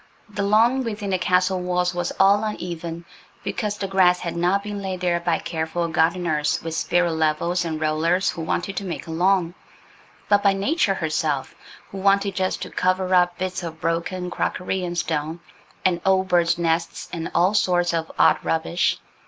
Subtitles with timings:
[0.29, 3.05] The lawn within the castle walls was all uneven
[3.43, 7.79] because the grass had not been laid there by careful gardeners, with spirit levels and
[7.79, 9.53] rollers, who wanted to make a lawn,
[10.27, 11.53] but by Nature herself,
[11.91, 15.39] who wanted just to cover up bits of broken crockery and stone,
[15.85, 18.97] and old birds' nests, and all sorts of odd rubbish.